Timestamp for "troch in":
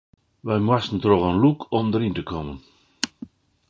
1.03-1.41